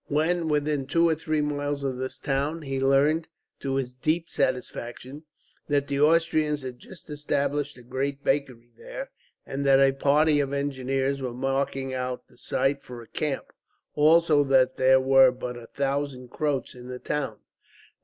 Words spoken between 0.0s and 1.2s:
When within two or